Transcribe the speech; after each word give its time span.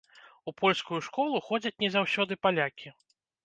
У 0.51 0.53
польскую 0.61 0.99
школу 1.09 1.43
ходзяць 1.49 1.75
не 1.87 1.93
заўсёды 1.99 2.41
палякі. 2.47 2.87